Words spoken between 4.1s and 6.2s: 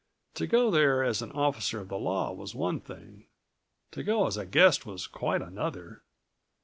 as a guest was quite another.